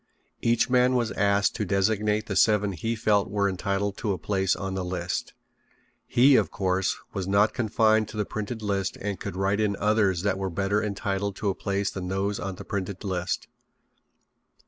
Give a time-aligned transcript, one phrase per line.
[0.41, 4.55] Each man was asked to designate the seven he felt were entitled to a place
[4.55, 5.33] on the list.
[6.07, 10.23] He, of course, was not confined to the printed list and could write in others
[10.23, 13.47] that were better entitled to a place than those on the printed list.